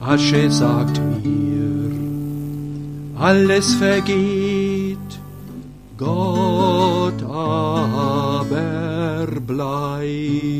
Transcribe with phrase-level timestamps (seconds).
[0.00, 1.90] Asche sagt mir,
[3.18, 4.98] alles vergeht,
[5.96, 8.60] Gott aber
[9.46, 10.53] bleibt.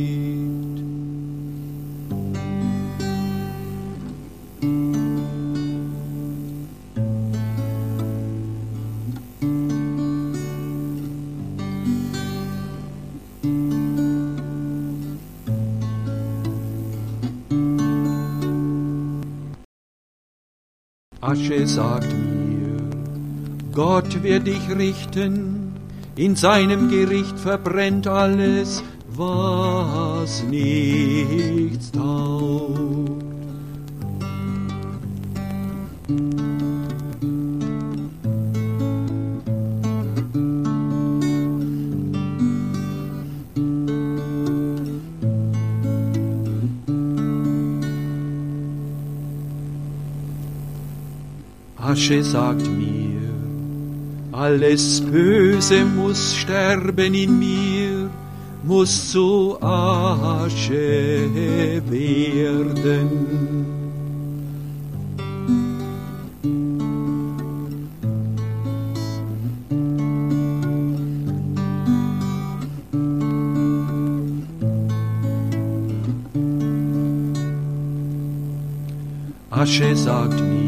[21.24, 22.76] Asche sagt mir,
[23.72, 25.72] Gott wird dich richten,
[26.16, 33.33] in seinem Gericht verbrennt alles, was nichts taugt.
[51.94, 53.20] Asche sagt mir,
[54.32, 58.10] alles Böse muss sterben in mir,
[58.64, 61.30] muss zu Asche
[61.88, 63.10] werden.
[79.52, 80.63] Asche sagt mir,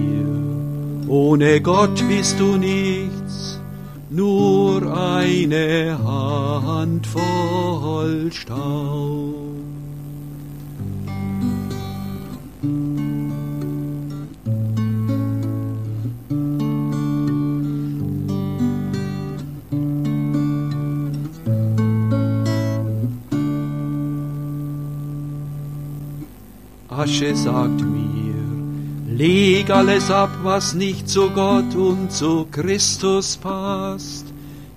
[1.09, 3.61] ohne Gott bist du nichts,
[4.11, 7.13] nur eine Handvoll
[8.33, 9.35] Staub.
[26.89, 28.26] Asche sagt mir,
[29.17, 34.27] leg alles ab, was nicht zu Gott und zu Christus passt,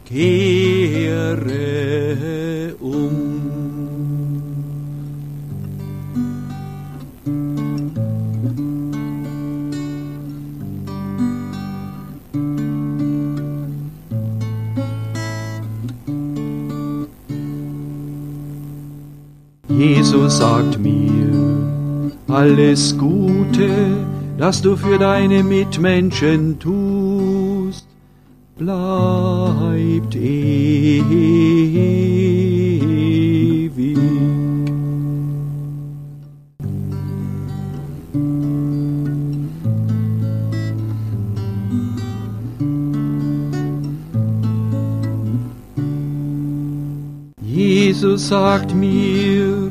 [0.05, 1.45] kehre
[2.79, 3.49] um.
[19.67, 21.29] Jesus sagt mir,
[22.27, 23.88] alles Gute,
[24.39, 27.85] das du für deine Mitmenschen tust,
[28.57, 31.03] bleibt ewig.
[47.41, 49.69] Jesus sagt mir,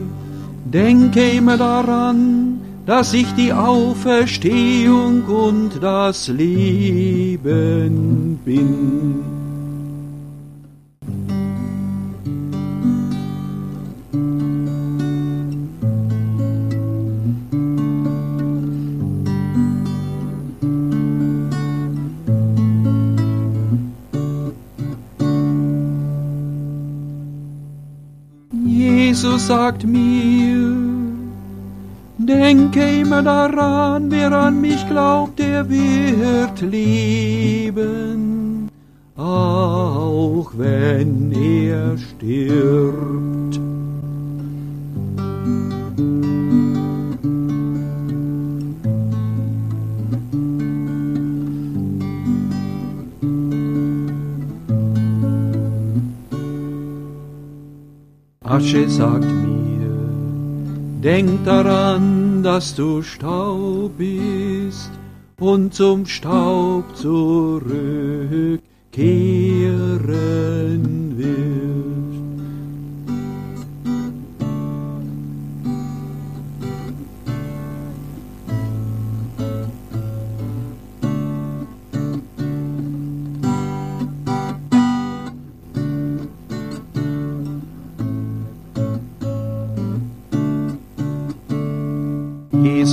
[0.66, 2.47] denke immer daran,
[2.88, 7.38] dass ich die Auferstehung und das Leben
[8.46, 9.22] bin.
[28.64, 30.87] Jesus sagt mir,
[32.18, 37.88] denke immer daran, wer an mich glaubt, der wird leben,
[39.16, 43.60] auch wenn er stirbt.
[58.44, 59.47] Asche sagt mir,
[61.08, 64.90] denk daran, dass du Staub bist
[65.40, 68.58] und zum Staub zurückkehren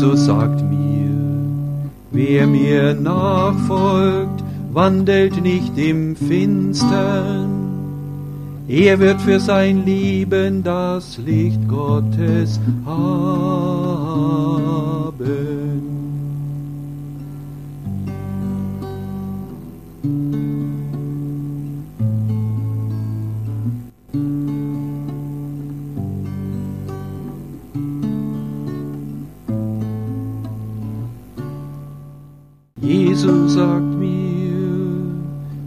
[0.06, 1.10] Jesus sagt mir,
[2.12, 7.50] wer mir nachfolgt, wandelt nicht im Finstern.
[8.68, 13.96] Er wird für sein Leben das Licht Gottes haben.
[33.26, 34.54] Jesus sagt mir,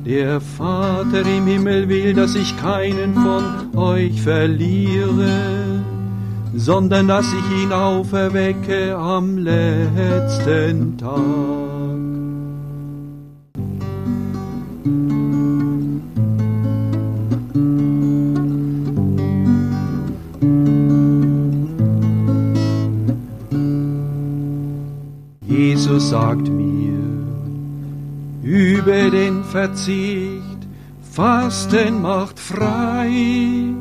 [0.07, 5.83] der Vater im Himmel will, dass ich keinen von euch verliere,
[6.55, 11.19] sondern dass ich ihn auferwecke am letzten Tag.
[25.49, 26.88] Jesus sagt mir,
[28.89, 30.67] über den Verzicht,
[31.13, 33.75] Fasten macht frei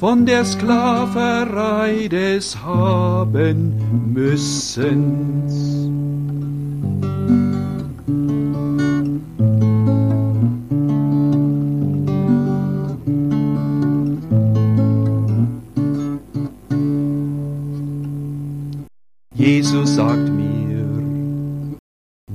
[0.00, 3.54] von der Sklaverei des Haben-Müssens.
[19.36, 20.63] Jesus sagt mir,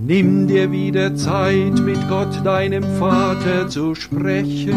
[0.10, 4.76] nimm dir wieder Zeit, mit Gott, deinem Vater, zu sprechen.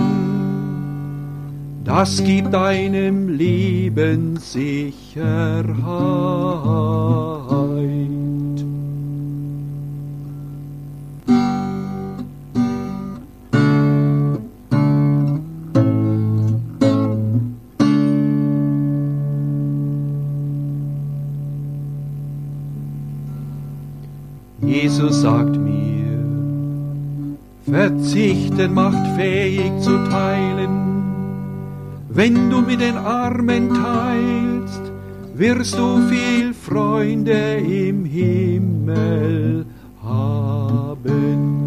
[1.84, 5.72] Das gibt deinem Leben Sicherheit.
[24.72, 26.16] Jesus sagt mir,
[27.70, 30.70] Verzichten macht fähig zu teilen.
[32.08, 34.82] Wenn du mit den Armen teilst,
[35.34, 39.66] wirst du viel Freunde im Himmel
[40.02, 41.61] haben.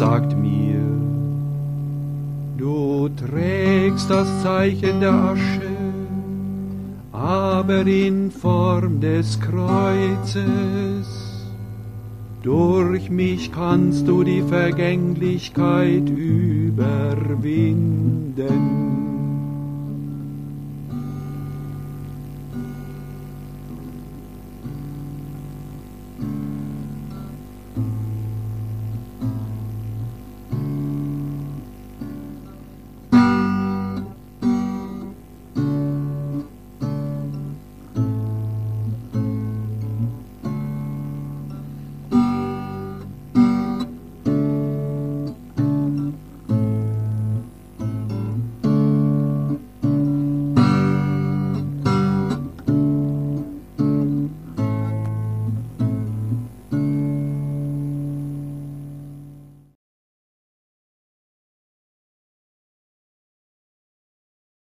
[0.00, 0.80] Sagt mir,
[2.56, 5.76] du trägst das Zeichen der Asche,
[7.12, 10.46] aber in Form des Kreuzes.
[12.42, 16.80] Durch mich kannst du die Vergänglichkeit überwinden.